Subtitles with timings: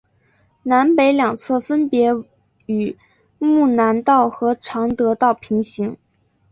[0.63, 2.09] 南北两侧分别
[2.65, 2.97] 与
[3.37, 5.95] 睦南道和常德道平行。